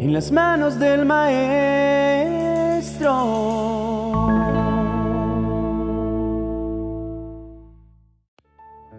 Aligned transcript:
en 0.00 0.14
las 0.14 0.32
manos 0.32 0.80
del 0.80 1.04
Maestro. 1.04 1.50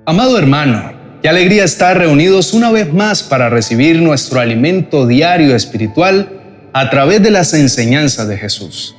Amado 0.06 0.38
hermano, 0.38 0.94
qué 1.24 1.30
alegría 1.30 1.64
estar 1.64 1.98
reunidos 1.98 2.54
una 2.54 2.70
vez 2.72 2.94
más 2.94 3.24
para 3.24 3.50
recibir 3.50 4.00
nuestro 4.00 4.40
alimento 4.42 5.08
diario 5.08 5.56
espiritual 5.56 6.70
a 6.72 6.92
través 6.92 7.24
de 7.24 7.32
las 7.32 7.56
enseñanzas 7.56 8.28
de 8.28 8.38
Jesús. 8.38 8.96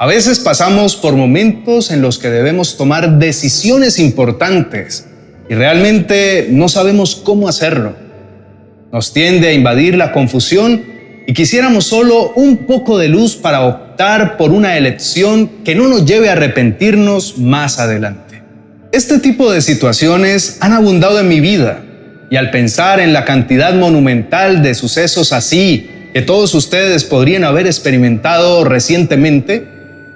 A 0.00 0.06
veces 0.06 0.38
pasamos 0.38 0.96
por 0.96 1.14
momentos 1.14 1.90
en 1.90 2.00
los 2.00 2.18
que 2.18 2.30
debemos 2.30 2.78
tomar 2.78 3.18
decisiones 3.18 3.98
importantes 3.98 5.06
y 5.50 5.54
realmente 5.54 6.48
no 6.50 6.70
sabemos 6.70 7.16
cómo 7.16 7.48
hacerlo. 7.48 7.96
Nos 8.90 9.12
tiende 9.12 9.48
a 9.48 9.52
invadir 9.52 9.94
la 9.94 10.12
confusión 10.12 10.96
y 11.28 11.34
quisiéramos 11.34 11.84
solo 11.84 12.32
un 12.36 12.56
poco 12.66 12.96
de 12.96 13.08
luz 13.08 13.36
para 13.36 13.60
optar 13.60 14.38
por 14.38 14.50
una 14.50 14.78
elección 14.78 15.62
que 15.62 15.74
no 15.74 15.86
nos 15.86 16.06
lleve 16.06 16.30
a 16.30 16.32
arrepentirnos 16.32 17.36
más 17.36 17.78
adelante. 17.78 18.42
Este 18.92 19.18
tipo 19.18 19.52
de 19.52 19.60
situaciones 19.60 20.56
han 20.60 20.72
abundado 20.72 21.20
en 21.20 21.28
mi 21.28 21.40
vida 21.40 21.82
y 22.30 22.36
al 22.36 22.50
pensar 22.50 22.98
en 22.98 23.12
la 23.12 23.26
cantidad 23.26 23.74
monumental 23.74 24.62
de 24.62 24.74
sucesos 24.74 25.34
así 25.34 25.90
que 26.14 26.22
todos 26.22 26.54
ustedes 26.54 27.04
podrían 27.04 27.44
haber 27.44 27.66
experimentado 27.66 28.64
recientemente, 28.64 29.68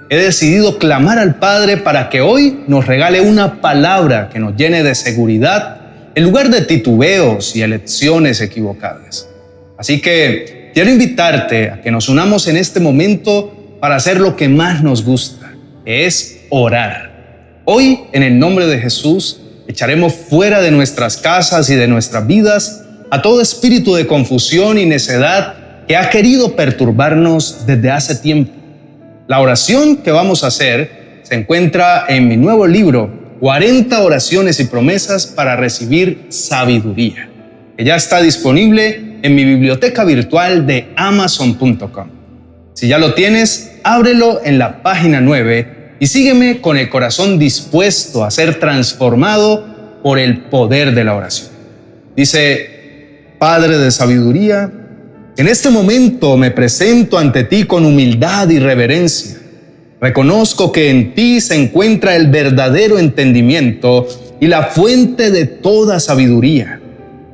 he 0.09 0.17
decidido 0.17 0.79
clamar 0.79 1.19
al 1.19 1.35
Padre 1.35 1.77
para 1.77 2.09
que 2.09 2.21
hoy 2.21 2.61
nos 2.67 2.87
regale 2.87 3.21
una 3.21 3.61
palabra 3.61 4.29
que 4.33 4.39
nos 4.39 4.55
llene 4.55 4.81
de 4.81 4.95
seguridad 4.95 5.77
en 6.15 6.23
lugar 6.23 6.49
de 6.49 6.61
titubeos 6.61 7.55
y 7.55 7.61
elecciones 7.61 8.41
equivocadas. 8.41 9.29
Así 9.77 10.01
que 10.01 10.62
quiero 10.73 10.89
invitarte 10.89 11.69
a 11.69 11.81
que 11.81 11.91
nos 11.91 12.09
unamos 12.09 12.47
en 12.47 12.57
este 12.57 12.79
momento 12.79 13.77
para 13.79 13.95
hacer 13.95 14.19
lo 14.19 14.35
que 14.35 14.49
más 14.49 14.83
nos 14.83 15.03
gusta, 15.03 15.53
es 15.85 16.41
orar. 16.49 17.61
Hoy, 17.65 18.01
en 18.11 18.23
el 18.23 18.39
nombre 18.39 18.65
de 18.65 18.79
Jesús, 18.79 19.39
echaremos 19.67 20.13
fuera 20.13 20.61
de 20.61 20.71
nuestras 20.71 21.17
casas 21.17 21.69
y 21.69 21.75
de 21.75 21.87
nuestras 21.87 22.25
vidas 22.27 22.83
a 23.11 23.21
todo 23.21 23.41
espíritu 23.41 23.95
de 23.95 24.07
confusión 24.07 24.77
y 24.77 24.85
necedad 24.85 25.85
que 25.87 25.97
ha 25.97 26.09
querido 26.09 26.55
perturbarnos 26.55 27.65
desde 27.65 27.91
hace 27.91 28.15
tiempo 28.15 28.63
la 29.27 29.39
oración 29.39 29.97
que 29.97 30.11
vamos 30.11 30.43
a 30.43 30.47
hacer 30.47 31.21
se 31.23 31.35
encuentra 31.35 32.05
en 32.09 32.27
mi 32.27 32.35
nuevo 32.35 32.67
libro, 32.67 33.37
40 33.39 34.01
oraciones 34.01 34.59
y 34.59 34.65
promesas 34.65 35.27
para 35.27 35.55
recibir 35.55 36.25
sabiduría, 36.29 37.29
que 37.77 37.85
ya 37.85 37.95
está 37.95 38.21
disponible 38.21 39.02
en 39.23 39.35
mi 39.35 39.45
biblioteca 39.45 40.03
virtual 40.03 40.67
de 40.67 40.89
amazon.com. 40.97 42.07
Si 42.73 42.89
ya 42.89 42.99
lo 42.99 43.13
tienes, 43.13 43.79
ábrelo 43.83 44.41
en 44.43 44.59
la 44.59 44.83
página 44.83 45.21
9 45.21 45.95
y 45.99 46.07
sígueme 46.07 46.59
con 46.59 46.75
el 46.77 46.89
corazón 46.89 47.39
dispuesto 47.39 48.25
a 48.25 48.31
ser 48.31 48.59
transformado 48.59 50.01
por 50.03 50.19
el 50.19 50.41
poder 50.41 50.93
de 50.93 51.05
la 51.05 51.15
oración. 51.15 51.49
Dice, 52.17 53.33
Padre 53.39 53.77
de 53.77 53.91
sabiduría, 53.91 54.71
en 55.37 55.47
este 55.47 55.69
momento 55.69 56.35
me 56.35 56.51
presento 56.51 57.17
ante 57.17 57.45
ti 57.45 57.63
con 57.63 57.85
humildad 57.85 58.49
y 58.49 58.59
reverencia. 58.59 59.37
Reconozco 60.01 60.73
que 60.73 60.89
en 60.89 61.15
ti 61.15 61.39
se 61.39 61.55
encuentra 61.55 62.17
el 62.17 62.27
verdadero 62.27 62.99
entendimiento 62.99 64.05
y 64.41 64.47
la 64.47 64.63
fuente 64.63 65.31
de 65.31 65.45
toda 65.45 66.01
sabiduría. 66.01 66.81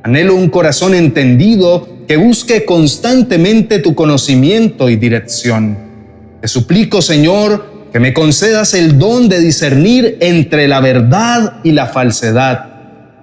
Anhelo 0.02 0.34
un 0.34 0.48
corazón 0.48 0.94
entendido 0.94 1.88
que 2.08 2.16
busque 2.16 2.64
constantemente 2.64 3.78
tu 3.78 3.94
conocimiento 3.94 4.88
y 4.88 4.96
dirección. 4.96 5.78
Te 6.40 6.48
suplico, 6.48 7.02
Señor, 7.02 7.88
que 7.92 8.00
me 8.00 8.14
concedas 8.14 8.74
el 8.74 8.98
don 8.98 9.28
de 9.28 9.40
discernir 9.40 10.16
entre 10.20 10.68
la 10.68 10.80
verdad 10.80 11.54
y 11.64 11.72
la 11.72 11.86
falsedad, 11.86 12.66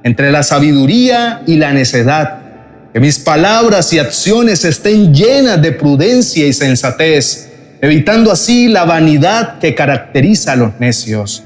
entre 0.03 0.31
la 0.31 0.43
sabiduría 0.43 1.41
y 1.47 1.55
la 1.55 1.73
necedad 1.73 2.47
que 2.97 3.01
mis 3.01 3.19
palabras 3.19 3.93
y 3.93 3.99
acciones 3.99 4.65
estén 4.65 5.13
llenas 5.13 5.61
de 5.61 5.71
prudencia 5.71 6.47
y 6.47 6.51
sensatez, 6.51 7.49
evitando 7.81 8.31
así 8.31 8.67
la 8.67 8.85
vanidad 8.85 9.59
que 9.59 9.75
caracteriza 9.75 10.53
a 10.53 10.55
los 10.55 10.79
necios. 10.79 11.43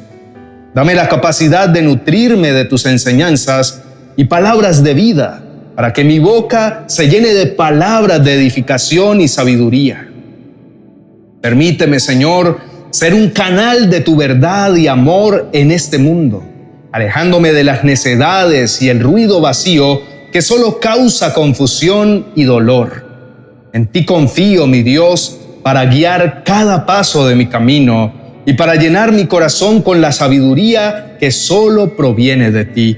Dame 0.73 0.95
la 0.95 1.09
capacidad 1.09 1.67
de 1.67 1.81
nutrirme 1.81 2.53
de 2.53 2.63
tus 2.63 2.85
enseñanzas 2.85 3.81
y 4.15 4.25
palabras 4.25 4.83
de 4.83 4.93
vida, 4.93 5.43
para 5.75 5.93
que 5.93 6.03
mi 6.03 6.19
boca 6.19 6.83
se 6.87 7.07
llene 7.07 7.33
de 7.33 7.47
palabras 7.47 8.23
de 8.23 8.33
edificación 8.33 9.21
y 9.21 9.27
sabiduría. 9.27 10.07
Permíteme, 11.41 11.99
Señor, 11.99 12.59
ser 12.91 13.13
un 13.13 13.29
canal 13.29 13.89
de 13.89 14.01
tu 14.01 14.15
verdad 14.15 14.75
y 14.75 14.87
amor 14.87 15.49
en 15.53 15.71
este 15.71 15.97
mundo, 15.97 16.43
alejándome 16.91 17.53
de 17.53 17.63
las 17.63 17.83
necedades 17.83 18.81
y 18.81 18.89
el 18.89 18.99
ruido 18.99 19.41
vacío 19.41 20.01
que 20.31 20.41
solo 20.41 20.79
causa 20.79 21.33
confusión 21.33 22.27
y 22.35 22.43
dolor. 22.43 23.05
En 23.73 23.87
ti 23.87 24.05
confío, 24.05 24.67
mi 24.67 24.83
Dios, 24.83 25.37
para 25.63 25.85
guiar 25.85 26.43
cada 26.43 26.85
paso 26.85 27.27
de 27.27 27.35
mi 27.35 27.47
camino 27.47 28.13
y 28.45 28.53
para 28.53 28.75
llenar 28.75 29.11
mi 29.11 29.25
corazón 29.25 29.81
con 29.81 30.01
la 30.01 30.11
sabiduría 30.11 31.17
que 31.19 31.31
solo 31.31 31.95
proviene 31.95 32.51
de 32.51 32.65
ti. 32.65 32.97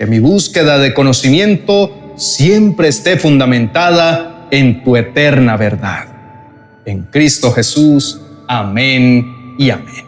Que 0.00 0.06
mi 0.06 0.18
búsqueda 0.18 0.78
de 0.78 0.94
conocimiento 0.94 2.14
siempre 2.16 2.88
esté 2.88 3.18
fundamentada 3.18 4.48
en 4.50 4.82
tu 4.82 4.96
eterna 4.96 5.58
verdad. 5.58 6.06
En 6.86 7.02
Cristo 7.02 7.52
Jesús, 7.52 8.18
amén 8.48 9.56
y 9.58 9.68
amén. 9.68 10.06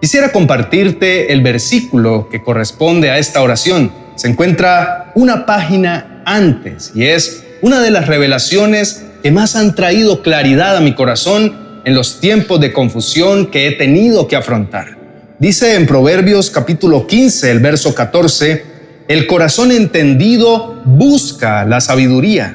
Quisiera 0.00 0.32
compartirte 0.32 1.30
el 1.30 1.42
versículo 1.42 2.30
que 2.30 2.42
corresponde 2.42 3.10
a 3.10 3.18
esta 3.18 3.42
oración 3.42 3.92
se 4.16 4.28
encuentra 4.28 5.12
una 5.14 5.44
página 5.44 6.22
antes 6.24 6.92
y 6.94 7.04
es 7.04 7.44
una 7.60 7.82
de 7.82 7.90
las 7.90 8.06
revelaciones 8.06 9.04
que 9.22 9.30
más 9.30 9.56
han 9.56 9.74
traído 9.74 10.22
claridad 10.22 10.78
a 10.78 10.80
mi 10.80 10.94
corazón 10.94 11.82
en 11.84 11.94
los 11.94 12.18
tiempos 12.18 12.58
de 12.60 12.72
confusión 12.72 13.50
que 13.50 13.66
he 13.66 13.72
tenido 13.72 14.26
que 14.26 14.36
afrontar. 14.36 14.96
Dice 15.38 15.74
en 15.74 15.86
Proverbios 15.86 16.50
capítulo 16.50 17.06
15, 17.06 17.50
el 17.50 17.60
verso 17.60 17.94
14, 17.94 18.69
el 19.10 19.26
corazón 19.26 19.72
entendido 19.72 20.80
busca 20.84 21.64
la 21.64 21.80
sabiduría, 21.80 22.54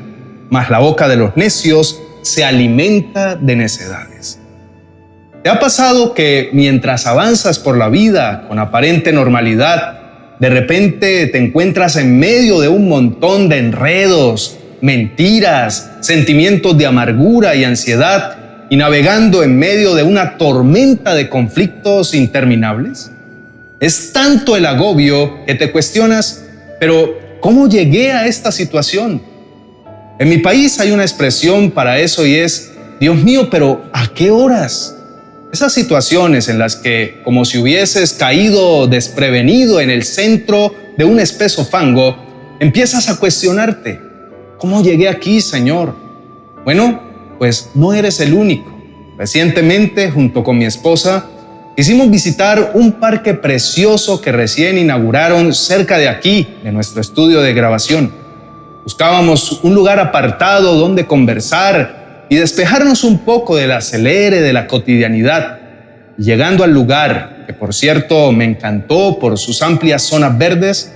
mas 0.49 0.69
la 0.69 0.79
boca 0.79 1.09
de 1.09 1.17
los 1.17 1.35
necios 1.35 2.01
se 2.21 2.45
alimenta 2.45 3.35
de 3.35 3.57
necedades. 3.57 4.39
¿Te 5.43 5.49
ha 5.49 5.59
pasado 5.59 6.13
que 6.13 6.51
mientras 6.53 7.07
avanzas 7.07 7.59
por 7.59 7.77
la 7.77 7.89
vida 7.89 8.45
con 8.47 8.57
aparente 8.57 9.11
normalidad, 9.11 9.99
de 10.39 10.49
repente 10.49 11.27
te 11.27 11.38
encuentras 11.39 11.97
en 11.97 12.17
medio 12.17 12.61
de 12.61 12.69
un 12.69 12.87
montón 12.87 13.49
de 13.49 13.57
enredos, 13.57 14.57
mentiras, 14.79 15.91
sentimientos 15.99 16.77
de 16.77 16.85
amargura 16.85 17.53
y 17.55 17.66
ansiedad 17.66 18.37
y 18.69 18.77
navegando 18.77 19.43
en 19.43 19.59
medio 19.59 19.93
de 19.93 20.03
una 20.03 20.37
tormenta 20.37 21.16
de 21.16 21.27
conflictos 21.27 22.13
interminables? 22.13 23.11
Es 23.81 24.13
tanto 24.13 24.55
el 24.55 24.66
agobio 24.66 25.45
que 25.45 25.55
te 25.55 25.73
cuestionas, 25.73 26.44
pero 26.80 27.18
¿cómo 27.40 27.68
llegué 27.68 28.12
a 28.12 28.28
esta 28.28 28.52
situación? 28.52 29.22
En 30.19 30.30
mi 30.30 30.38
país 30.38 30.80
hay 30.80 30.91
una 30.91 31.03
expresión 31.03 31.72
para 31.72 32.00
eso 32.00 32.25
y 32.25 32.36
es, 32.36 32.72
Dios 33.00 33.18
mío, 33.18 33.50
pero 33.50 33.84
¿a 33.94 34.08
qué 34.13 34.31
horas? 34.31 34.96
Esas 35.52 35.74
situaciones 35.74 36.50
en 36.50 36.59
las 36.59 36.75
que, 36.75 37.22
como 37.24 37.46
si 37.46 37.58
hubieses 37.58 38.14
caído 38.14 38.88
desprevenido 38.88 39.80
en 39.80 39.90
el 39.90 40.03
centro 40.03 40.74
de 40.97 41.06
un 41.06 41.19
espeso 41.19 41.66
fango, 41.66 42.16
empiezas 42.59 43.09
a 43.09 43.18
cuestionarte, 43.19 44.02
¿cómo 44.58 44.81
llegué 44.81 45.09
aquí, 45.09 45.41
Señor? 45.41 45.96
Bueno, 46.64 47.02
pues 47.38 47.70
no 47.76 47.94
eres 47.94 48.20
el 48.20 48.34
único. 48.34 48.73
Recientemente, 49.17 50.11
junto 50.11 50.44
con 50.44 50.58
mi 50.58 50.66
esposa, 50.66 51.26
quisimos 51.75 52.09
visitar 52.09 52.72
un 52.73 52.93
parque 52.93 53.33
precioso 53.33 54.22
que 54.22 54.31
recién 54.31 54.77
inauguraron 54.77 55.53
cerca 55.53 55.97
de 55.97 56.07
aquí, 56.07 56.55
de 56.63 56.72
nuestro 56.72 57.01
estudio 57.01 57.41
de 57.41 57.53
grabación. 57.53 58.13
Buscábamos 58.83 59.59
un 59.63 59.75
lugar 59.75 59.99
apartado 59.99 60.75
donde 60.75 61.05
conversar 61.05 62.27
y 62.29 62.37
despejarnos 62.37 63.03
un 63.03 63.19
poco 63.19 63.57
del 63.57 63.72
acelere 63.72 64.41
de 64.41 64.53
la 64.53 64.67
cotidianidad. 64.67 65.59
Llegando 66.17 66.63
al 66.63 66.72
lugar, 66.72 67.43
que 67.45 67.53
por 67.53 67.73
cierto 67.73 68.31
me 68.31 68.45
encantó 68.45 69.19
por 69.19 69.37
sus 69.37 69.61
amplias 69.61 70.03
zonas 70.03 70.37
verdes, 70.37 70.93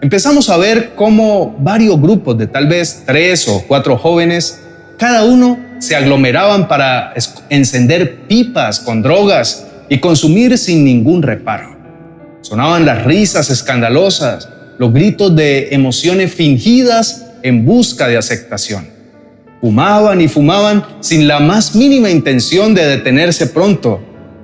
empezamos 0.00 0.50
a 0.50 0.56
ver 0.56 0.92
cómo 0.94 1.56
varios 1.58 2.00
grupos 2.00 2.38
de 2.38 2.46
tal 2.46 2.68
vez 2.68 3.02
tres 3.04 3.48
o 3.48 3.64
cuatro 3.66 3.98
jóvenes, 3.98 4.62
cada 4.98 5.24
uno 5.24 5.58
se 5.80 5.96
aglomeraban 5.96 6.68
para 6.68 7.12
encender 7.50 8.28
pipas 8.28 8.78
con 8.78 9.02
drogas 9.02 9.66
y 9.92 10.00
consumir 10.00 10.56
sin 10.56 10.86
ningún 10.86 11.22
reparo. 11.22 11.76
Sonaban 12.40 12.86
las 12.86 13.04
risas 13.04 13.50
escandalosas, 13.50 14.48
los 14.78 14.90
gritos 14.90 15.36
de 15.36 15.68
emociones 15.72 16.32
fingidas 16.32 17.26
en 17.42 17.66
busca 17.66 18.08
de 18.08 18.16
aceptación. 18.16 18.88
Fumaban 19.60 20.22
y 20.22 20.28
fumaban 20.28 20.82
sin 21.00 21.28
la 21.28 21.40
más 21.40 21.74
mínima 21.74 22.08
intención 22.08 22.72
de 22.72 22.86
detenerse 22.86 23.48
pronto. 23.48 24.00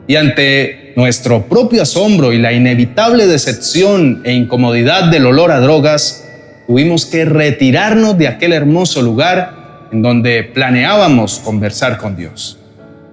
Y 0.07 0.17
ante 0.17 0.93
nuestro 0.97 1.49
propio 1.49 1.81
asombro 1.81 2.35
y 2.35 2.39
la 2.39 2.53
inevitable 2.53 3.27
decepción 3.27 4.21
e 4.25 4.35
incomodidad 4.35 5.11
del 5.11 5.25
olor 5.25 5.51
a 5.51 5.61
drogas, 5.61 6.27
tuvimos 6.67 7.07
que 7.07 7.25
retirarnos 7.25 8.19
de 8.19 8.29
aquel 8.29 8.53
hermoso 8.53 9.01
lugar 9.01 9.89
en 9.93 10.03
donde 10.03 10.45
planeábamos 10.45 11.39
conversar 11.39 11.97
con 11.97 12.17
Dios. 12.17 12.59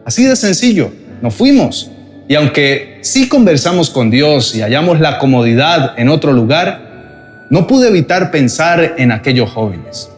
Así 0.03 0.25
de 0.25 0.35
sencillo, 0.35 0.91
nos 1.21 1.33
fuimos. 1.33 1.91
Y 2.27 2.35
aunque 2.35 2.99
sí 3.01 3.29
conversamos 3.29 3.89
con 3.89 4.09
Dios 4.09 4.55
y 4.55 4.61
hallamos 4.61 4.99
la 4.99 5.19
comodidad 5.19 5.93
en 5.97 6.09
otro 6.09 6.33
lugar, 6.33 7.45
no 7.49 7.67
pude 7.67 7.89
evitar 7.89 8.31
pensar 8.31 8.95
en 8.97 9.11
aquellos 9.11 9.51
jóvenes. 9.51 10.09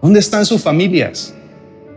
¿Dónde 0.00 0.20
están 0.20 0.46
sus 0.46 0.62
familias? 0.62 1.34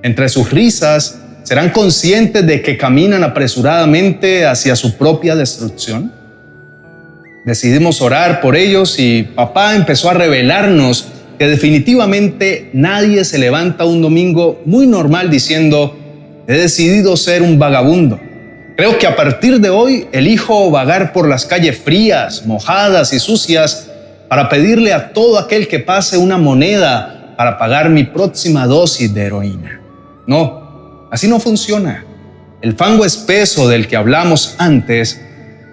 Entre 0.03 0.27
sus 0.27 0.51
risas, 0.51 1.19
¿serán 1.43 1.69
conscientes 1.69 2.45
de 2.45 2.61
que 2.61 2.77
caminan 2.77 3.23
apresuradamente 3.23 4.45
hacia 4.45 4.75
su 4.75 4.97
propia 4.97 5.35
destrucción? 5.35 6.11
Decidimos 7.45 8.01
orar 8.01 8.41
por 8.41 8.55
ellos 8.55 8.99
y 8.99 9.23
papá 9.23 9.75
empezó 9.75 10.09
a 10.09 10.15
revelarnos 10.15 11.07
que 11.39 11.47
definitivamente 11.47 12.69
nadie 12.73 13.23
se 13.23 13.37
levanta 13.37 13.85
un 13.85 14.01
domingo 14.01 14.61
muy 14.65 14.87
normal 14.87 15.29
diciendo, 15.29 15.97
he 16.47 16.53
decidido 16.53 17.15
ser 17.15 17.41
un 17.41 17.57
vagabundo. 17.57 18.19
Creo 18.75 18.97
que 18.97 19.07
a 19.07 19.15
partir 19.15 19.61
de 19.61 19.69
hoy 19.69 20.07
elijo 20.11 20.69
vagar 20.69 21.13
por 21.13 21.29
las 21.29 21.45
calles 21.45 21.77
frías, 21.77 22.45
mojadas 22.45 23.13
y 23.13 23.19
sucias 23.19 23.89
para 24.27 24.49
pedirle 24.49 24.91
a 24.91 25.13
todo 25.13 25.39
aquel 25.39 25.69
que 25.69 25.79
pase 25.79 26.17
una 26.17 26.37
moneda 26.37 27.33
para 27.37 27.57
pagar 27.57 27.89
mi 27.89 28.03
próxima 28.03 28.67
dosis 28.67 29.13
de 29.13 29.21
heroína. 29.21 29.79
No, 30.27 31.07
así 31.09 31.29
no 31.29 31.39
funciona. 31.39 32.03
El 32.61 32.75
fango 32.75 33.05
espeso 33.05 33.69
del 33.69 33.87
que 33.87 33.95
hablamos 33.95 34.55
antes 34.57 35.21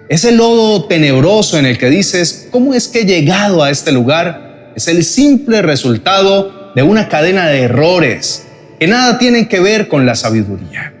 es 0.07 0.23
el 0.23 0.37
lodo 0.37 0.85
tenebroso 0.85 1.57
en 1.57 1.65
el 1.65 1.77
que 1.77 1.89
dices, 1.89 2.47
¿cómo 2.51 2.73
es 2.73 2.87
que 2.87 3.01
he 3.01 3.05
llegado 3.05 3.63
a 3.63 3.69
este 3.69 3.91
lugar? 3.91 4.71
Es 4.75 4.87
el 4.87 5.03
simple 5.03 5.61
resultado 5.61 6.71
de 6.73 6.83
una 6.83 7.09
cadena 7.09 7.47
de 7.47 7.63
errores 7.63 8.47
que 8.79 8.87
nada 8.87 9.17
tienen 9.17 9.49
que 9.49 9.59
ver 9.59 9.89
con 9.89 10.05
la 10.05 10.15
sabiduría. 10.15 10.92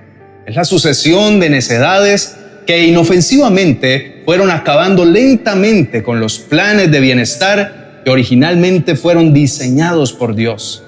Es 0.45 0.57
la 0.57 0.65
sucesión 0.65 1.39
de 1.39 1.49
necedades 1.49 2.35
que 2.67 2.85
inofensivamente 2.85 4.23
fueron 4.25 4.51
acabando 4.51 5.05
lentamente 5.05 6.03
con 6.03 6.19
los 6.19 6.37
planes 6.37 6.91
de 6.91 6.99
bienestar 6.99 8.01
que 8.03 8.11
originalmente 8.11 8.95
fueron 8.95 9.33
diseñados 9.33 10.11
por 10.11 10.35
Dios. 10.35 10.83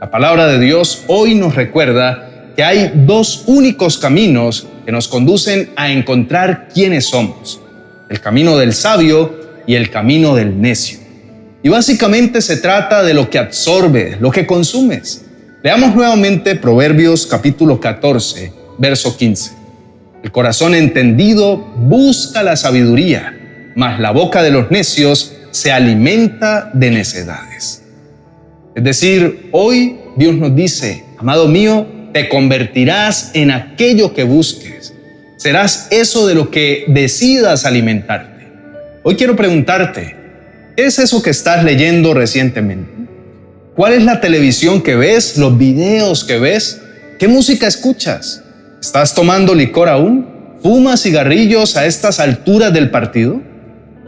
La 0.00 0.10
palabra 0.10 0.46
de 0.46 0.58
Dios 0.58 1.04
hoy 1.06 1.34
nos 1.34 1.54
recuerda 1.54 2.52
que 2.56 2.64
hay 2.64 2.92
dos 2.94 3.44
únicos 3.46 3.98
caminos 3.98 4.68
que 4.86 4.92
nos 4.92 5.06
conducen 5.06 5.70
a 5.76 5.90
encontrar 5.92 6.68
quiénes 6.72 7.04
somos, 7.04 7.60
el 8.08 8.20
camino 8.20 8.56
del 8.56 8.72
sabio 8.72 9.34
y 9.66 9.74
el 9.74 9.90
camino 9.90 10.34
del 10.34 10.58
necio. 10.58 10.98
Y 11.62 11.68
básicamente 11.68 12.40
se 12.40 12.56
trata 12.56 13.02
de 13.02 13.12
lo 13.12 13.28
que 13.28 13.38
absorbe, 13.38 14.16
lo 14.18 14.30
que 14.30 14.46
consumes. 14.46 15.26
Leamos 15.62 15.94
nuevamente 15.94 16.56
Proverbios 16.56 17.26
capítulo 17.26 17.80
14, 17.80 18.63
verso 18.78 19.16
15. 19.16 19.52
El 20.22 20.32
corazón 20.32 20.74
entendido 20.74 21.56
busca 21.56 22.42
la 22.42 22.56
sabiduría, 22.56 23.72
mas 23.76 24.00
la 24.00 24.10
boca 24.10 24.42
de 24.42 24.50
los 24.50 24.70
necios 24.70 25.34
se 25.50 25.70
alimenta 25.70 26.70
de 26.72 26.90
necedades. 26.90 27.82
Es 28.74 28.82
decir, 28.82 29.50
hoy 29.52 29.98
Dios 30.16 30.34
nos 30.36 30.56
dice, 30.56 31.04
amado 31.18 31.48
mío, 31.48 31.86
te 32.12 32.28
convertirás 32.28 33.32
en 33.34 33.50
aquello 33.50 34.14
que 34.14 34.24
busques. 34.24 34.94
Serás 35.36 35.88
eso 35.90 36.26
de 36.26 36.34
lo 36.34 36.50
que 36.50 36.84
decidas 36.88 37.66
alimentarte. 37.66 38.48
Hoy 39.02 39.16
quiero 39.16 39.36
preguntarte, 39.36 40.16
¿qué 40.76 40.86
es 40.86 40.98
eso 40.98 41.22
que 41.22 41.30
estás 41.30 41.64
leyendo 41.64 42.14
recientemente? 42.14 42.90
¿Cuál 43.74 43.94
es 43.94 44.04
la 44.04 44.20
televisión 44.20 44.80
que 44.80 44.94
ves, 44.94 45.36
los 45.36 45.58
videos 45.58 46.24
que 46.24 46.38
ves? 46.38 46.80
¿Qué 47.18 47.26
música 47.26 47.66
escuchas? 47.66 48.43
¿Estás 48.84 49.14
tomando 49.14 49.54
licor 49.54 49.88
aún? 49.88 50.26
¿Fumas 50.62 51.00
cigarrillos 51.00 51.78
a 51.78 51.86
estas 51.86 52.20
alturas 52.20 52.70
del 52.70 52.90
partido? 52.90 53.40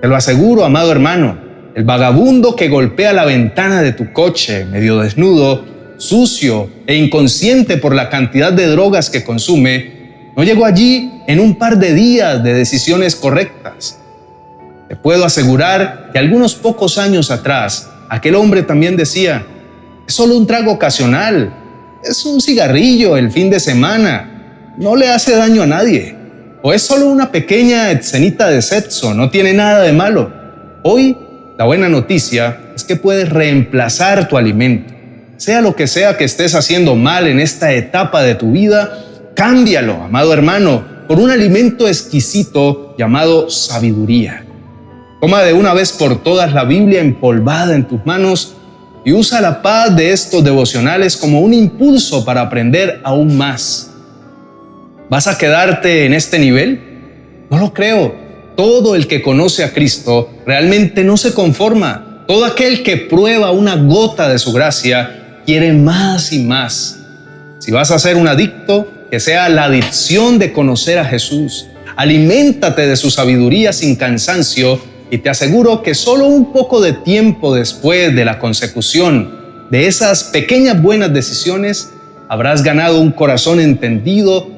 Te 0.03 0.07
lo 0.07 0.15
aseguro, 0.15 0.67
amado 0.67 0.93
hermano, 0.93 1.39
el 1.75 1.85
vagabundo 1.85 2.55
que 2.57 2.69
golpea 2.69 3.15
la 3.15 3.25
ventana 3.25 3.81
de 3.81 3.93
tu 3.93 4.13
coche 4.13 4.67
medio 4.67 4.99
desnudo, 4.99 5.65
sucio 5.97 6.69
e 6.87 6.95
inconsciente 6.95 7.79
por 7.79 7.95
la 7.95 8.11
cantidad 8.11 8.53
de 8.53 8.67
drogas 8.67 9.09
que 9.09 9.25
consume, 9.25 10.33
no 10.37 10.45
llegó 10.45 10.67
allí 10.67 11.11
en 11.27 11.41
un 11.41 11.57
par 11.57 11.79
de 11.79 11.95
días 11.95 12.45
de 12.45 12.53
decisiones 12.53 13.17
correctas. 13.17 13.99
Te 14.91 14.95
puedo 14.95 15.25
asegurar 15.25 16.11
que 16.13 16.19
algunos 16.19 16.55
pocos 16.55 16.99
años 16.99 17.31
atrás, 17.31 17.89
aquel 18.11 18.35
hombre 18.35 18.63
también 18.63 18.99
decía, 18.99 19.47
es 20.07 20.13
solo 20.13 20.37
un 20.37 20.47
trago 20.47 20.71
ocasional, 20.71 21.99
es 22.05 22.27
un 22.27 22.43
cigarrillo 22.43 23.17
el 23.17 23.31
fin 23.31 23.49
de 23.49 23.59
semana, 23.59 24.35
no 24.79 24.97
le 24.97 25.09
hace 25.09 25.37
daño 25.37 25.63
a 25.63 25.67
nadie 25.67 26.17
o 26.69 26.73
es 26.73 26.83
solo 26.83 27.07
una 27.07 27.31
pequeña 27.31 27.93
escenita 27.93 28.49
de 28.49 28.61
sexo, 28.61 29.15
no 29.15 29.31
tiene 29.31 29.53
nada 29.53 29.83
de 29.83 29.93
malo. 29.93 30.33
Hoy, 30.83 31.17
la 31.57 31.65
buena 31.65 31.89
noticia 31.89 32.73
es 32.75 32.83
que 32.83 32.97
puedes 32.97 33.29
reemplazar 33.29 34.27
tu 34.27 34.37
alimento. 34.37 34.93
Sea 35.37 35.61
lo 35.61 35.77
que 35.77 35.87
sea 35.87 36.17
que 36.17 36.25
estés 36.25 36.57
haciendo 36.57 36.97
mal 36.97 37.29
en 37.29 37.39
esta 37.39 37.73
etapa 37.73 38.23
de 38.23 38.35
tu 38.35 38.51
vida, 38.51 39.05
cámbialo, 39.35 40.03
amado 40.03 40.33
hermano, 40.33 40.85
por 41.07 41.21
un 41.21 41.31
alimento 41.31 41.87
exquisito 41.87 42.97
llamado 42.99 43.49
sabiduría. 43.49 44.45
Toma 45.21 45.43
de 45.43 45.53
una 45.53 45.73
vez 45.73 45.93
por 45.93 46.21
todas 46.23 46.53
la 46.53 46.65
Biblia 46.65 47.01
empolvada 47.01 47.77
en 47.77 47.87
tus 47.87 48.05
manos 48.05 48.57
y 49.05 49.13
usa 49.13 49.41
la 49.41 49.63
paz 49.63 49.95
de 49.95 50.11
estos 50.11 50.43
devocionales 50.43 51.17
como 51.17 51.43
un 51.43 51.55
impulso 51.55 52.25
para 52.25 52.41
aprender 52.41 53.01
aún 53.05 53.37
más. 53.37 53.93
¿Vas 55.09 55.29
a 55.29 55.39
quedarte 55.39 56.05
en 56.05 56.15
este 56.15 56.41
nivel? 56.41 56.81
No 57.49 57.59
lo 57.59 57.73
creo. 57.73 58.13
Todo 58.57 58.97
el 58.97 59.07
que 59.07 59.23
conoce 59.23 59.63
a 59.63 59.73
Cristo 59.73 60.31
realmente 60.45 61.05
no 61.05 61.17
se 61.17 61.33
conforma. 61.33 62.25
Todo 62.27 62.45
aquel 62.45 62.83
que 62.83 62.97
prueba 62.97 63.53
una 63.53 63.77
gota 63.77 64.29
de 64.29 64.41
su 64.41 64.53
gracia 64.53 65.43
quiere 65.47 65.73
más 65.73 66.33
y 66.33 66.41
más. 66.41 66.99
Si 67.61 67.71
vas 67.71 67.93
a 67.93 68.01
ser 68.01 68.17
un 68.17 68.27
adicto, 68.27 68.89
que 69.09 69.21
sea 69.21 69.49
la 69.49 69.67
adicción 69.67 70.41
de 70.41 70.53
conocer 70.53 70.99
a 70.99 71.05
Jesús. 71.05 71.69
Aliméntate 71.95 72.89
de 72.89 72.97
su 72.97 73.13
sabiduría 73.13 73.73
sin 73.73 73.95
cansancio 73.95 74.81
y 75.13 75.19
te 75.19 75.31
aseguro 75.31 75.83
que 75.83 75.95
solo 75.95 76.27
un 76.27 76.53
poco 76.53 76.81
de 76.81 76.93
tiempo 76.93 77.55
después 77.55 78.13
de 78.17 78.25
la 78.25 78.41
consecución 78.41 79.67
de 79.71 79.87
esas 79.87 80.25
pequeñas 80.25 80.83
buenas 80.83 81.15
decisiones, 81.15 81.93
habrás 82.29 82.65
ganado 82.65 83.01
un 83.01 83.13
corazón 83.13 83.61
entendido 83.61 84.56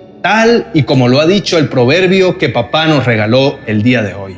y 0.75 0.83
como 0.83 1.09
lo 1.09 1.21
ha 1.21 1.27
dicho 1.27 1.57
el 1.57 1.69
proverbio 1.69 2.37
que 2.37 2.51
papá 2.51 2.87
nos 2.87 3.07
regaló 3.07 3.59
el 3.67 3.83
día 3.83 4.03
de 4.03 4.13
hoy. 4.13 4.37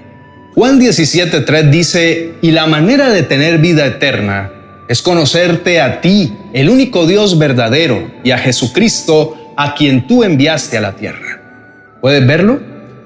Juan 0.54 0.80
17.3 0.80 1.70
dice, 1.70 2.35
y 2.42 2.52
la 2.52 2.66
manera 2.66 3.11
de 3.11 3.25
tener 3.25 3.59
vida 3.59 3.87
eterna 3.87 4.52
es 4.88 5.02
conocerte 5.02 5.80
a 5.80 6.00
ti, 6.00 6.32
el 6.52 6.68
único 6.68 7.06
Dios 7.06 7.38
verdadero, 7.38 8.09
y 8.23 8.30
a 8.30 8.38
Jesucristo, 8.38 9.54
a 9.56 9.75
quien 9.75 10.06
tú 10.06 10.23
enviaste 10.23 10.78
a 10.78 10.80
la 10.80 10.92
tierra. 10.92 11.99
¿Puedes 12.00 12.25
verlo? 12.25 12.61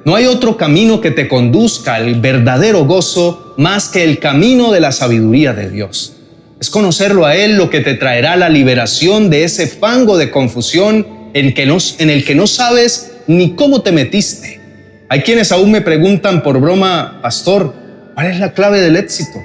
No 0.05 0.15
hay 0.15 0.27
otro 0.27 0.59
camino 0.59 1.01
que 1.01 1.11
te 1.11 1.27
conduzca 1.27 1.95
al 1.95 2.21
verdadero 2.21 2.85
gozo 2.85 3.55
más 3.57 3.89
que 3.89 4.05
el 4.05 4.19
camino 4.19 4.73
de 4.73 4.81
la 4.81 4.93
sabiduría 4.93 5.55
de 5.55 5.71
Dios. 5.71 6.17
Es 6.61 6.69
conocerlo 6.69 7.25
a 7.25 7.35
Él 7.35 7.57
lo 7.57 7.71
que 7.71 7.81
te 7.81 7.95
traerá 7.95 8.37
la 8.37 8.51
liberación 8.51 9.31
de 9.31 9.45
ese 9.45 9.67
fango 9.67 10.19
de 10.19 10.31
confusión 10.31 11.14
en, 11.35 11.53
que 11.53 11.67
no, 11.67 11.77
en 11.99 12.09
el 12.09 12.25
que 12.25 12.35
no 12.35 12.47
sabes 12.47 13.13
ni 13.27 13.55
cómo 13.55 13.83
te 13.83 13.93
metiste. 13.93 14.61
Hay 15.09 15.21
quienes 15.21 15.53
aún 15.53 15.71
me 15.71 15.83
preguntan 15.83 16.43
por 16.43 16.61
broma, 16.61 17.19
pastor, 17.21 17.75
¿cuál 18.15 18.29
es 18.29 18.39
la 18.41 18.53
clave 18.53 18.81
del 18.81 18.97
éxito? 18.97 19.39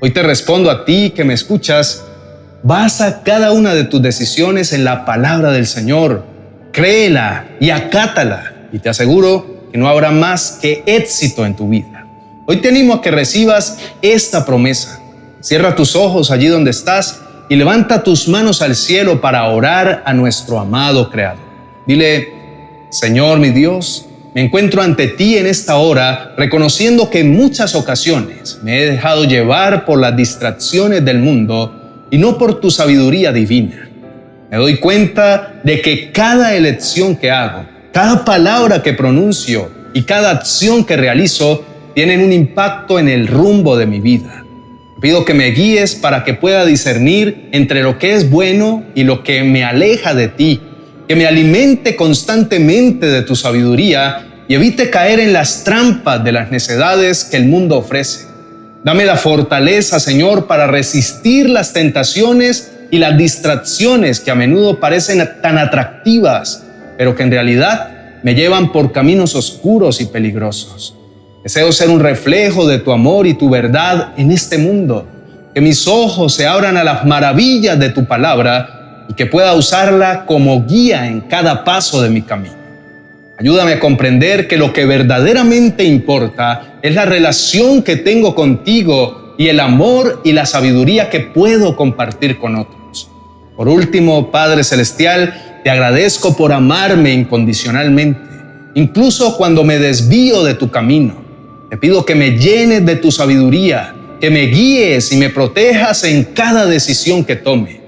Hoy 0.00 0.10
te 0.10 0.22
respondo 0.22 0.70
a 0.70 0.84
ti 0.84 1.12
que 1.16 1.24
me 1.24 1.34
escuchas, 1.34 2.04
basa 2.62 3.22
cada 3.24 3.52
una 3.52 3.74
de 3.74 3.84
tus 3.84 4.00
decisiones 4.00 4.72
en 4.72 4.84
la 4.84 5.04
palabra 5.04 5.50
del 5.50 5.66
Señor, 5.66 6.24
créela 6.72 7.48
y 7.58 7.70
acátala 7.70 8.68
y 8.72 8.78
te 8.78 8.88
aseguro 8.88 9.68
que 9.72 9.78
no 9.78 9.88
habrá 9.88 10.10
más 10.10 10.58
que 10.60 10.82
éxito 10.86 11.44
en 11.46 11.56
tu 11.56 11.68
vida. 11.68 12.06
Hoy 12.46 12.58
te 12.58 12.68
animo 12.68 12.94
a 12.94 13.02
que 13.02 13.10
recibas 13.10 13.78
esta 14.02 14.44
promesa. 14.44 15.00
Cierra 15.40 15.74
tus 15.74 15.96
ojos 15.96 16.30
allí 16.30 16.46
donde 16.46 16.70
estás 16.70 17.20
y 17.48 17.56
levanta 17.56 18.02
tus 18.02 18.28
manos 18.28 18.62
al 18.62 18.74
cielo 18.74 19.20
para 19.20 19.48
orar 19.48 20.02
a 20.06 20.12
nuestro 20.12 20.58
amado 20.58 21.10
Creador. 21.10 21.44
Dile, 21.86 22.32
Señor 22.90 23.38
mi 23.38 23.50
Dios, 23.50 24.06
me 24.34 24.42
encuentro 24.42 24.82
ante 24.82 25.08
ti 25.08 25.36
en 25.36 25.46
esta 25.46 25.76
hora 25.76 26.34
reconociendo 26.36 27.10
que 27.10 27.20
en 27.20 27.32
muchas 27.32 27.74
ocasiones 27.74 28.58
me 28.62 28.80
he 28.80 28.90
dejado 28.90 29.24
llevar 29.24 29.84
por 29.84 30.00
las 30.00 30.16
distracciones 30.16 31.04
del 31.04 31.18
mundo 31.18 32.06
y 32.10 32.18
no 32.18 32.38
por 32.38 32.60
tu 32.60 32.70
sabiduría 32.70 33.32
divina. 33.32 33.88
Me 34.50 34.56
doy 34.56 34.78
cuenta 34.78 35.60
de 35.62 35.80
que 35.80 36.12
cada 36.12 36.54
elección 36.54 37.16
que 37.16 37.30
hago, 37.30 37.64
cada 37.92 38.24
palabra 38.24 38.82
que 38.82 38.92
pronuncio 38.92 39.70
y 39.92 40.02
cada 40.02 40.30
acción 40.30 40.84
que 40.84 40.96
realizo 40.96 41.64
tienen 41.94 42.20
un 42.20 42.32
impacto 42.32 42.98
en 42.98 43.08
el 43.08 43.26
rumbo 43.26 43.76
de 43.76 43.86
mi 43.86 44.00
vida. 44.00 44.43
Pido 45.04 45.26
que 45.26 45.34
me 45.34 45.48
guíes 45.48 45.96
para 45.96 46.24
que 46.24 46.32
pueda 46.32 46.64
discernir 46.64 47.50
entre 47.52 47.82
lo 47.82 47.98
que 47.98 48.14
es 48.14 48.30
bueno 48.30 48.82
y 48.94 49.04
lo 49.04 49.22
que 49.22 49.44
me 49.44 49.62
aleja 49.62 50.14
de 50.14 50.28
ti, 50.28 50.62
que 51.06 51.14
me 51.14 51.26
alimente 51.26 51.94
constantemente 51.94 53.04
de 53.08 53.20
tu 53.20 53.36
sabiduría 53.36 54.44
y 54.48 54.54
evite 54.54 54.88
caer 54.88 55.20
en 55.20 55.34
las 55.34 55.62
trampas 55.62 56.24
de 56.24 56.32
las 56.32 56.50
necedades 56.50 57.24
que 57.24 57.36
el 57.36 57.44
mundo 57.44 57.76
ofrece. 57.76 58.24
Dame 58.82 59.04
la 59.04 59.16
fortaleza, 59.16 60.00
Señor, 60.00 60.46
para 60.46 60.68
resistir 60.68 61.50
las 61.50 61.74
tentaciones 61.74 62.72
y 62.90 62.96
las 62.96 63.18
distracciones 63.18 64.20
que 64.20 64.30
a 64.30 64.34
menudo 64.34 64.80
parecen 64.80 65.22
tan 65.42 65.58
atractivas, 65.58 66.64
pero 66.96 67.14
que 67.14 67.24
en 67.24 67.30
realidad 67.30 68.20
me 68.22 68.34
llevan 68.34 68.72
por 68.72 68.90
caminos 68.90 69.34
oscuros 69.34 70.00
y 70.00 70.06
peligrosos. 70.06 70.94
Deseo 71.44 71.72
ser 71.72 71.90
un 71.90 72.00
reflejo 72.00 72.66
de 72.66 72.78
tu 72.78 72.90
amor 72.90 73.26
y 73.26 73.34
tu 73.34 73.50
verdad 73.50 74.14
en 74.16 74.32
este 74.32 74.56
mundo, 74.56 75.06
que 75.54 75.60
mis 75.60 75.86
ojos 75.86 76.32
se 76.32 76.46
abran 76.46 76.78
a 76.78 76.84
las 76.84 77.04
maravillas 77.04 77.78
de 77.78 77.90
tu 77.90 78.06
palabra 78.06 79.04
y 79.10 79.12
que 79.12 79.26
pueda 79.26 79.52
usarla 79.52 80.24
como 80.24 80.64
guía 80.64 81.06
en 81.06 81.20
cada 81.20 81.62
paso 81.62 82.00
de 82.00 82.08
mi 82.08 82.22
camino. 82.22 82.54
Ayúdame 83.38 83.74
a 83.74 83.80
comprender 83.80 84.48
que 84.48 84.56
lo 84.56 84.72
que 84.72 84.86
verdaderamente 84.86 85.84
importa 85.84 86.78
es 86.80 86.94
la 86.94 87.04
relación 87.04 87.82
que 87.82 87.96
tengo 87.96 88.34
contigo 88.34 89.34
y 89.36 89.48
el 89.48 89.60
amor 89.60 90.22
y 90.24 90.32
la 90.32 90.46
sabiduría 90.46 91.10
que 91.10 91.20
puedo 91.20 91.76
compartir 91.76 92.38
con 92.38 92.56
otros. 92.56 93.10
Por 93.54 93.68
último, 93.68 94.30
Padre 94.30 94.64
Celestial, 94.64 95.60
te 95.62 95.68
agradezco 95.68 96.38
por 96.38 96.54
amarme 96.54 97.12
incondicionalmente, 97.12 98.20
incluso 98.72 99.36
cuando 99.36 99.62
me 99.62 99.78
desvío 99.78 100.42
de 100.42 100.54
tu 100.54 100.70
camino. 100.70 101.23
Te 101.74 101.78
pido 101.78 102.06
que 102.06 102.14
me 102.14 102.38
llenes 102.38 102.86
de 102.86 102.94
tu 102.94 103.10
sabiduría, 103.10 103.96
que 104.20 104.30
me 104.30 104.42
guíes 104.42 105.10
y 105.10 105.16
me 105.16 105.28
protejas 105.28 106.04
en 106.04 106.22
cada 106.22 106.66
decisión 106.66 107.24
que 107.24 107.34
tome. 107.34 107.80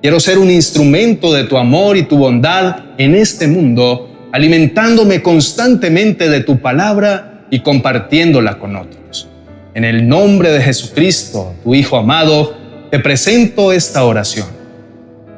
Quiero 0.00 0.20
ser 0.20 0.38
un 0.38 0.48
instrumento 0.48 1.34
de 1.34 1.42
tu 1.42 1.58
amor 1.58 1.96
y 1.96 2.04
tu 2.04 2.18
bondad 2.18 2.84
en 2.98 3.16
este 3.16 3.48
mundo 3.48 4.28
alimentándome 4.30 5.22
constantemente 5.22 6.28
de 6.28 6.42
tu 6.42 6.60
palabra 6.60 7.44
y 7.50 7.58
compartiéndola 7.58 8.60
con 8.60 8.76
otros. 8.76 9.26
En 9.74 9.82
el 9.82 10.06
nombre 10.06 10.52
de 10.52 10.62
Jesucristo, 10.62 11.52
tu 11.64 11.74
Hijo 11.74 11.96
amado, 11.96 12.54
te 12.92 13.00
presento 13.00 13.72
esta 13.72 14.04
oración. 14.04 14.46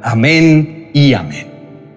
Amén 0.03 0.91
y 0.93 1.13
amén. 1.13 1.47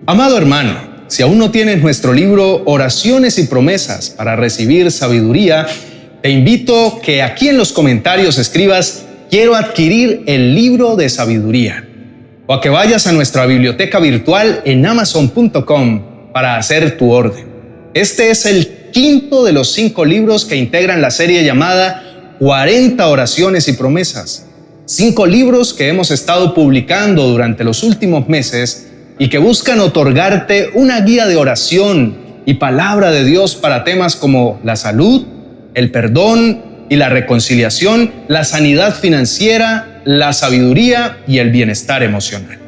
Amado 0.07 0.39
hermano, 0.39 0.73
si 1.09 1.23
aún 1.23 1.37
no 1.37 1.51
tienes 1.51 1.83
nuestro 1.83 2.15
libro 2.15 2.63
Oraciones 2.65 3.39
y 3.39 3.45
Promesas 3.45 4.09
para 4.09 4.37
recibir 4.37 4.91
sabiduría, 4.91 5.67
te 6.23 6.31
invito 6.31 7.01
que 7.03 7.23
aquí 7.23 7.49
en 7.49 7.57
los 7.57 7.73
comentarios 7.73 8.39
escribas 8.39 9.05
quiero 9.31 9.55
adquirir 9.55 10.25
el 10.27 10.55
libro 10.55 10.97
de 10.97 11.09
sabiduría 11.09 11.85
o 12.47 12.55
a 12.55 12.61
que 12.61 12.71
vayas 12.71 13.07
a 13.07 13.13
nuestra 13.13 13.47
biblioteca 13.47 14.01
virtual 14.01 14.63
en 14.65 14.85
amazon.com 14.85 16.33
para 16.33 16.57
hacer 16.57 16.97
tu 16.97 17.13
orden. 17.13 17.47
Este 17.95 18.31
es 18.31 18.47
el 18.47 18.91
quinto 18.93 19.45
de 19.45 19.53
los 19.53 19.73
cinco 19.73 20.05
libros 20.05 20.45
que 20.45 20.57
integran 20.57 21.03
la 21.03 21.11
serie 21.11 21.45
llamada 21.45 22.35
40 22.41 23.07
oraciones 23.07 23.69
y 23.69 23.75
promesas. 23.75 24.47
Cinco 24.87 25.27
libros 25.27 25.75
que 25.75 25.89
hemos 25.89 26.11
estado 26.11 26.55
publicando 26.55 27.29
durante 27.29 27.63
los 27.63 27.83
últimos 27.83 28.29
meses 28.29 28.89
y 29.19 29.29
que 29.29 29.39
buscan 29.39 29.81
otorgarte 29.81 30.71
una 30.75 31.01
guía 31.03 31.27
de 31.27 31.37
oración 31.37 32.17
y 32.47 32.55
palabra 32.55 33.11
de 33.11 33.25
Dios 33.25 33.55
para 33.55 33.85
temas 33.85 34.17
como 34.17 34.59
la 34.65 34.77
salud, 34.77 35.27
el 35.75 35.91
perdón 35.91 36.63
y 36.89 36.97
la 36.97 37.09
reconciliación, 37.09 38.13
la 38.29 38.45
sanidad 38.45 38.95
financiera, 38.95 40.03
la 40.05 40.33
sabiduría 40.33 41.19
y 41.27 41.39
el 41.39 41.51
bienestar 41.51 42.03
emocional. 42.03 42.59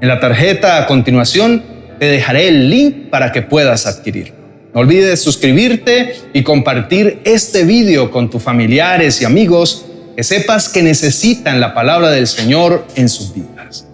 En 0.00 0.08
la 0.08 0.18
tarjeta 0.18 0.78
a 0.78 0.86
continuación 0.86 1.62
te 1.98 2.06
dejaré 2.06 2.48
el 2.48 2.70
link 2.70 3.10
para 3.10 3.32
que 3.32 3.42
puedas 3.42 3.86
adquirirlo. 3.86 4.34
No 4.72 4.80
olvides 4.80 5.20
suscribirte 5.20 6.14
y 6.32 6.42
compartir 6.42 7.20
este 7.24 7.64
video 7.64 8.10
con 8.10 8.30
tus 8.30 8.42
familiares 8.42 9.20
y 9.20 9.24
amigos 9.24 9.86
que 10.16 10.22
sepas 10.22 10.68
que 10.68 10.82
necesitan 10.82 11.60
la 11.60 11.74
palabra 11.74 12.10
del 12.10 12.26
Señor 12.26 12.86
en 12.94 13.08
sus 13.08 13.34
vidas. 13.34 13.86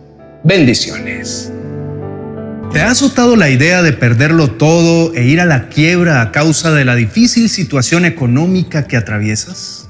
Bendiciones. 0.45 1.51
¿Te 2.73 2.83
ha 2.83 2.91
azotado 2.91 3.37
la 3.37 3.49
idea 3.49 3.83
de 3.83 3.93
perderlo 3.93 4.51
todo 4.51 5.15
e 5.15 5.25
ir 5.25 5.41
a 5.41 5.47
la 5.47 5.69
quiebra 5.69 6.21
a 6.21 6.31
causa 6.31 6.73
de 6.73 6.85
la 6.85 6.95
difícil 6.95 7.49
situación 7.49 8.05
económica 8.05 8.87
que 8.87 8.97
atraviesas? 8.97 9.89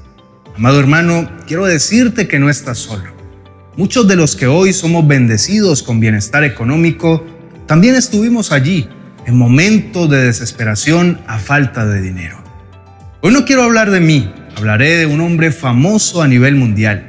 Amado 0.55 0.79
hermano, 0.79 1.29
quiero 1.45 1.65
decirte 1.65 2.27
que 2.27 2.39
no 2.39 2.49
estás 2.49 2.77
solo. 2.77 3.11
Muchos 3.75 4.07
de 4.07 4.15
los 4.15 4.35
que 4.35 4.47
hoy 4.47 4.73
somos 4.73 5.05
bendecidos 5.05 5.83
con 5.83 5.99
bienestar 5.99 6.43
económico 6.43 7.25
también 7.65 7.95
estuvimos 7.95 8.51
allí 8.53 8.87
en 9.25 9.37
momentos 9.37 10.09
de 10.09 10.23
desesperación 10.23 11.19
a 11.27 11.37
falta 11.37 11.85
de 11.85 12.01
dinero. 12.01 12.41
Hoy 13.21 13.33
no 13.33 13.43
quiero 13.43 13.63
hablar 13.63 13.91
de 13.91 13.99
mí, 13.99 14.31
hablaré 14.55 14.95
de 14.95 15.05
un 15.05 15.19
hombre 15.19 15.51
famoso 15.51 16.21
a 16.21 16.27
nivel 16.29 16.55
mundial, 16.55 17.05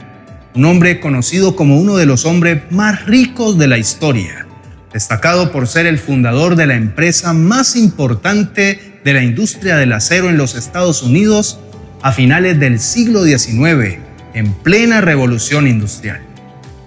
un 0.56 0.64
hombre 0.64 0.98
conocido 0.98 1.54
como 1.54 1.78
uno 1.78 1.96
de 1.96 2.06
los 2.06 2.24
hombres 2.24 2.62
más 2.70 3.06
ricos 3.06 3.56
de 3.58 3.68
la 3.68 3.78
historia, 3.78 4.47
destacado 4.92 5.52
por 5.52 5.66
ser 5.66 5.86
el 5.86 5.98
fundador 5.98 6.56
de 6.56 6.66
la 6.66 6.74
empresa 6.74 7.32
más 7.32 7.76
importante 7.76 9.00
de 9.04 9.12
la 9.12 9.22
industria 9.22 9.76
del 9.76 9.92
acero 9.92 10.28
en 10.28 10.36
los 10.36 10.54
Estados 10.54 11.02
Unidos 11.02 11.58
a 12.02 12.12
finales 12.12 12.58
del 12.60 12.80
siglo 12.80 13.24
XIX, 13.24 13.98
en 14.34 14.52
plena 14.52 15.00
revolución 15.00 15.66
industrial. 15.66 16.20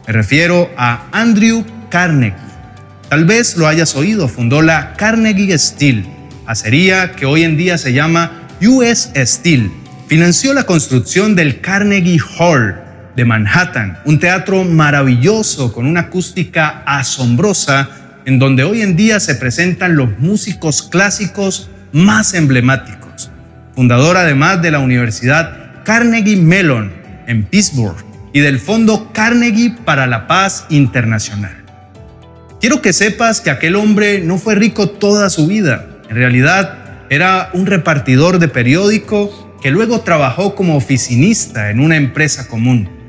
Me 0.07 0.13
refiero 0.13 0.69
a 0.77 1.07
Andrew 1.11 1.65
Carnegie 1.89 2.51
Tal 3.11 3.25
vez 3.25 3.57
lo 3.57 3.67
hayas 3.67 3.97
oído, 3.97 4.29
fundó 4.29 4.61
la 4.61 4.93
Carnegie 4.93 5.59
Steel, 5.59 6.05
acería 6.45 7.11
que 7.11 7.25
hoy 7.25 7.43
en 7.43 7.57
día 7.57 7.77
se 7.77 7.91
llama 7.91 8.47
US 8.61 9.09
Steel. 9.13 9.69
Financió 10.07 10.53
la 10.53 10.63
construcción 10.63 11.35
del 11.35 11.59
Carnegie 11.59 12.21
Hall 12.39 12.81
de 13.15 13.25
Manhattan, 13.25 13.99
un 14.05 14.19
teatro 14.19 14.63
maravilloso 14.63 15.73
con 15.73 15.85
una 15.85 16.01
acústica 16.01 16.83
asombrosa 16.85 17.89
en 18.25 18.39
donde 18.39 18.63
hoy 18.63 18.81
en 18.81 18.95
día 18.95 19.19
se 19.19 19.35
presentan 19.35 19.95
los 19.95 20.17
músicos 20.19 20.83
clásicos 20.83 21.69
más 21.91 22.33
emblemáticos. 22.33 23.29
Fundador 23.75 24.17
además 24.17 24.61
de 24.61 24.71
la 24.71 24.79
Universidad 24.79 25.83
Carnegie 25.83 26.37
Mellon 26.37 26.91
en 27.27 27.43
Pittsburgh 27.43 27.97
y 28.33 28.39
del 28.39 28.59
Fondo 28.59 29.11
Carnegie 29.13 29.75
para 29.83 30.07
la 30.07 30.27
Paz 30.27 30.65
Internacional. 30.69 31.57
Quiero 32.59 32.81
que 32.81 32.93
sepas 32.93 33.41
que 33.41 33.49
aquel 33.49 33.75
hombre 33.75 34.21
no 34.21 34.37
fue 34.37 34.55
rico 34.55 34.89
toda 34.89 35.29
su 35.29 35.47
vida. 35.47 35.87
En 36.09 36.15
realidad 36.15 36.77
era 37.09 37.49
un 37.53 37.65
repartidor 37.65 38.39
de 38.39 38.47
periódico 38.47 39.57
que 39.61 39.71
luego 39.71 40.01
trabajó 40.01 40.55
como 40.55 40.75
oficinista 40.75 41.71
en 41.71 41.79
una 41.79 41.95
empresa 41.95 42.47
común. 42.47 43.00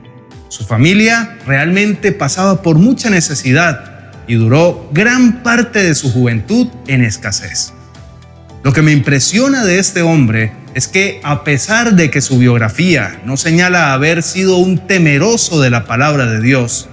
Su 0.52 0.64
familia 0.64 1.38
realmente 1.46 2.12
pasaba 2.12 2.60
por 2.60 2.76
mucha 2.76 3.08
necesidad 3.08 4.12
y 4.26 4.34
duró 4.34 4.90
gran 4.92 5.42
parte 5.42 5.82
de 5.82 5.94
su 5.94 6.12
juventud 6.12 6.68
en 6.88 7.02
escasez. 7.02 7.72
Lo 8.62 8.74
que 8.74 8.82
me 8.82 8.92
impresiona 8.92 9.64
de 9.64 9.78
este 9.78 10.02
hombre 10.02 10.52
es 10.74 10.88
que 10.88 11.22
a 11.24 11.42
pesar 11.42 11.94
de 11.94 12.10
que 12.10 12.20
su 12.20 12.38
biografía 12.38 13.18
no 13.24 13.38
señala 13.38 13.94
haber 13.94 14.22
sido 14.22 14.58
un 14.58 14.86
temeroso 14.86 15.58
de 15.58 15.70
la 15.70 15.86
palabra 15.86 16.26
de 16.26 16.42
Dios, 16.42 16.86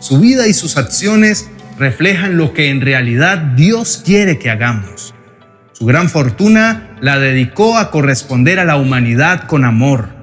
su 0.00 0.18
vida 0.18 0.48
y 0.48 0.52
sus 0.52 0.76
acciones 0.76 1.48
reflejan 1.78 2.36
lo 2.36 2.52
que 2.52 2.68
en 2.68 2.80
realidad 2.80 3.38
Dios 3.38 4.02
quiere 4.04 4.40
que 4.40 4.50
hagamos. 4.50 5.14
Su 5.72 5.86
gran 5.86 6.08
fortuna 6.08 6.96
la 7.00 7.20
dedicó 7.20 7.78
a 7.78 7.92
corresponder 7.92 8.58
a 8.58 8.64
la 8.64 8.74
humanidad 8.74 9.44
con 9.44 9.64
amor. 9.64 10.17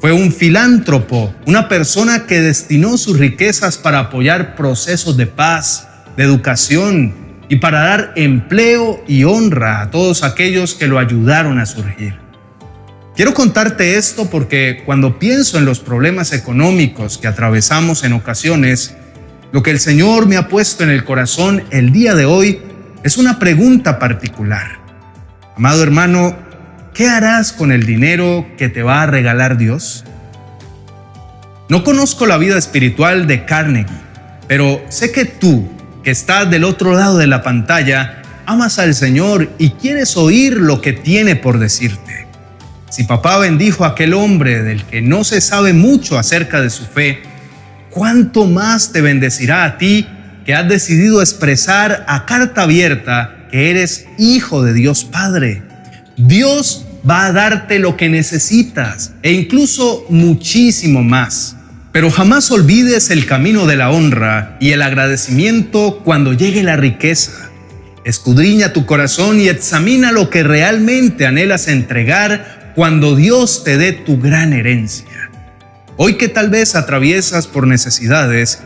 Fue 0.00 0.12
un 0.12 0.30
filántropo, 0.30 1.34
una 1.44 1.68
persona 1.68 2.26
que 2.26 2.40
destinó 2.40 2.96
sus 2.98 3.18
riquezas 3.18 3.78
para 3.78 3.98
apoyar 3.98 4.54
procesos 4.54 5.16
de 5.16 5.26
paz, 5.26 5.88
de 6.16 6.22
educación 6.22 7.14
y 7.48 7.56
para 7.56 7.80
dar 7.80 8.12
empleo 8.14 9.02
y 9.08 9.24
honra 9.24 9.80
a 9.82 9.90
todos 9.90 10.22
aquellos 10.22 10.74
que 10.74 10.86
lo 10.86 11.00
ayudaron 11.00 11.58
a 11.58 11.66
surgir. 11.66 12.16
Quiero 13.16 13.34
contarte 13.34 13.96
esto 13.96 14.30
porque 14.30 14.84
cuando 14.86 15.18
pienso 15.18 15.58
en 15.58 15.64
los 15.64 15.80
problemas 15.80 16.32
económicos 16.32 17.18
que 17.18 17.26
atravesamos 17.26 18.04
en 18.04 18.12
ocasiones, 18.12 18.94
lo 19.50 19.64
que 19.64 19.72
el 19.72 19.80
Señor 19.80 20.26
me 20.26 20.36
ha 20.36 20.46
puesto 20.46 20.84
en 20.84 20.90
el 20.90 21.04
corazón 21.04 21.64
el 21.70 21.90
día 21.90 22.14
de 22.14 22.24
hoy 22.24 22.60
es 23.02 23.18
una 23.18 23.40
pregunta 23.40 23.98
particular. 23.98 24.78
Amado 25.56 25.82
hermano, 25.82 26.36
¿qué 26.98 27.08
harás 27.08 27.52
con 27.52 27.70
el 27.70 27.86
dinero 27.86 28.44
que 28.58 28.68
te 28.68 28.82
va 28.82 29.02
a 29.02 29.06
regalar 29.06 29.56
Dios? 29.56 30.04
No 31.68 31.84
conozco 31.84 32.26
la 32.26 32.38
vida 32.38 32.58
espiritual 32.58 33.28
de 33.28 33.44
Carnegie, 33.44 33.94
pero 34.48 34.84
sé 34.88 35.12
que 35.12 35.24
tú 35.24 35.68
que 36.02 36.10
estás 36.10 36.50
del 36.50 36.64
otro 36.64 36.94
lado 36.94 37.16
de 37.16 37.28
la 37.28 37.44
pantalla, 37.44 38.22
amas 38.46 38.80
al 38.80 38.96
Señor 38.96 39.48
y 39.58 39.70
quieres 39.70 40.16
oír 40.16 40.54
lo 40.54 40.80
que 40.80 40.92
tiene 40.92 41.36
por 41.36 41.60
decirte. 41.60 42.26
Si 42.90 43.04
papá 43.04 43.38
bendijo 43.38 43.84
a 43.84 43.90
aquel 43.90 44.12
hombre 44.12 44.64
del 44.64 44.82
que 44.82 45.00
no 45.00 45.22
se 45.22 45.40
sabe 45.40 45.72
mucho 45.72 46.18
acerca 46.18 46.60
de 46.60 46.70
su 46.70 46.84
fe, 46.84 47.22
¿cuánto 47.90 48.46
más 48.46 48.90
te 48.90 49.02
bendecirá 49.02 49.64
a 49.64 49.78
ti 49.78 50.08
que 50.44 50.56
has 50.56 50.68
decidido 50.68 51.20
expresar 51.20 52.04
a 52.08 52.26
carta 52.26 52.62
abierta 52.62 53.46
que 53.52 53.70
eres 53.70 54.06
hijo 54.18 54.64
de 54.64 54.72
Dios 54.72 55.04
Padre? 55.04 55.62
Dios 56.16 56.86
va 57.08 57.26
a 57.26 57.32
darte 57.32 57.78
lo 57.78 57.96
que 57.96 58.08
necesitas 58.08 59.12
e 59.22 59.32
incluso 59.32 60.06
muchísimo 60.08 61.02
más. 61.02 61.56
Pero 61.92 62.10
jamás 62.10 62.50
olvides 62.50 63.10
el 63.10 63.26
camino 63.26 63.66
de 63.66 63.76
la 63.76 63.90
honra 63.90 64.56
y 64.60 64.70
el 64.72 64.82
agradecimiento 64.82 66.02
cuando 66.04 66.32
llegue 66.32 66.62
la 66.62 66.76
riqueza. 66.76 67.50
Escudriña 68.04 68.72
tu 68.72 68.86
corazón 68.86 69.40
y 69.40 69.48
examina 69.48 70.12
lo 70.12 70.30
que 70.30 70.42
realmente 70.42 71.26
anhelas 71.26 71.68
entregar 71.68 72.72
cuando 72.74 73.16
Dios 73.16 73.64
te 73.64 73.76
dé 73.76 73.92
tu 73.92 74.20
gran 74.20 74.52
herencia. 74.52 75.30
Hoy 75.96 76.14
que 76.14 76.28
tal 76.28 76.48
vez 76.48 76.76
atraviesas 76.76 77.48
por 77.48 77.66
necesidades, 77.66 78.60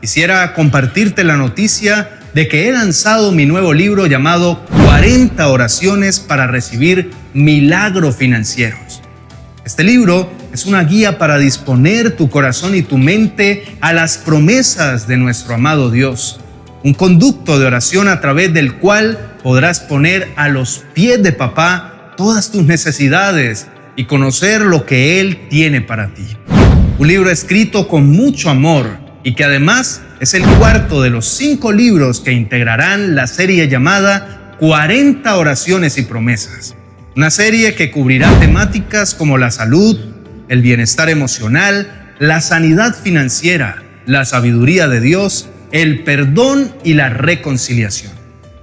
quisiera 0.00 0.54
compartirte 0.54 1.24
la 1.24 1.36
noticia 1.36 2.10
de 2.32 2.46
que 2.46 2.68
he 2.68 2.72
lanzado 2.72 3.32
mi 3.32 3.46
nuevo 3.46 3.72
libro 3.72 4.06
llamado 4.06 4.64
40 4.84 5.48
oraciones 5.48 6.20
para 6.20 6.46
recibir 6.46 7.10
milagros 7.36 8.16
financieros. 8.16 9.02
Este 9.66 9.84
libro 9.84 10.32
es 10.52 10.64
una 10.64 10.84
guía 10.84 11.18
para 11.18 11.38
disponer 11.38 12.16
tu 12.16 12.30
corazón 12.30 12.74
y 12.74 12.82
tu 12.82 12.96
mente 12.96 13.64
a 13.80 13.92
las 13.92 14.16
promesas 14.16 15.06
de 15.06 15.18
nuestro 15.18 15.54
amado 15.54 15.90
Dios, 15.90 16.40
un 16.82 16.94
conducto 16.94 17.58
de 17.58 17.66
oración 17.66 18.08
a 18.08 18.20
través 18.20 18.54
del 18.54 18.76
cual 18.76 19.34
podrás 19.42 19.80
poner 19.80 20.32
a 20.36 20.48
los 20.48 20.84
pies 20.94 21.22
de 21.22 21.32
papá 21.32 22.14
todas 22.16 22.50
tus 22.50 22.64
necesidades 22.64 23.66
y 23.96 24.04
conocer 24.04 24.62
lo 24.62 24.86
que 24.86 25.20
Él 25.20 25.48
tiene 25.50 25.82
para 25.82 26.14
ti. 26.14 26.26
Un 26.98 27.08
libro 27.08 27.30
escrito 27.30 27.86
con 27.86 28.08
mucho 28.08 28.48
amor 28.48 28.98
y 29.24 29.34
que 29.34 29.44
además 29.44 30.00
es 30.20 30.32
el 30.32 30.44
cuarto 30.44 31.02
de 31.02 31.10
los 31.10 31.26
cinco 31.26 31.70
libros 31.70 32.20
que 32.20 32.32
integrarán 32.32 33.14
la 33.14 33.26
serie 33.26 33.68
llamada 33.68 34.54
40 34.58 35.36
oraciones 35.36 35.98
y 35.98 36.02
promesas. 36.02 36.75
Una 37.16 37.30
serie 37.30 37.74
que 37.74 37.90
cubrirá 37.90 38.30
temáticas 38.40 39.14
como 39.14 39.38
la 39.38 39.50
salud, 39.50 39.98
el 40.50 40.60
bienestar 40.60 41.08
emocional, 41.08 42.12
la 42.18 42.42
sanidad 42.42 42.94
financiera, 42.94 43.82
la 44.04 44.26
sabiduría 44.26 44.86
de 44.86 45.00
Dios, 45.00 45.48
el 45.72 46.04
perdón 46.04 46.74
y 46.84 46.92
la 46.92 47.08
reconciliación. 47.08 48.12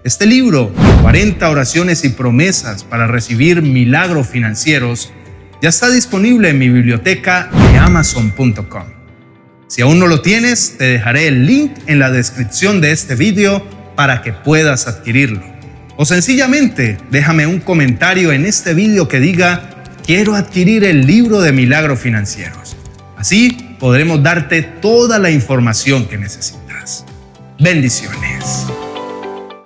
Este 0.04 0.28
libro, 0.28 0.72
40 1.02 1.50
oraciones 1.50 2.06
y 2.06 2.10
promesas 2.10 2.84
para 2.84 3.08
recibir 3.08 3.64
milagros 3.64 4.28
financieros, 4.28 5.12
ya 5.60 5.70
está 5.70 5.90
disponible 5.90 6.50
en 6.50 6.60
mi 6.60 6.70
biblioteca 6.70 7.50
de 7.72 7.80
amazon.com. 7.80 8.86
Si 9.66 9.82
aún 9.82 9.98
no 9.98 10.06
lo 10.06 10.22
tienes, 10.22 10.78
te 10.78 10.84
dejaré 10.84 11.28
el 11.28 11.48
link 11.48 11.72
en 11.88 11.98
la 11.98 12.12
descripción 12.12 12.82
de 12.82 12.92
este 12.92 13.16
video 13.16 13.68
para 13.96 14.22
que 14.22 14.32
puedas 14.32 14.88
adquirirlo. 14.88 15.53
O 15.96 16.06
sencillamente, 16.06 16.98
déjame 17.12 17.46
un 17.46 17.60
comentario 17.60 18.32
en 18.32 18.46
este 18.46 18.74
video 18.74 19.08
que 19.08 19.20
diga, 19.20 19.70
quiero 20.06 20.36
adquirir 20.36 20.84
el 20.84 21.06
libro 21.06 21.42
de 21.42 21.52
milagros 21.52 22.00
financieros. 22.00 22.76
Así 23.16 23.76
podremos 23.80 24.24
darte 24.24 24.64
toda 24.64 25.20
la 25.20 25.30
información 25.30 26.08
que 26.08 26.18
necesitas. 26.18 27.06
Bendiciones. 27.60 28.66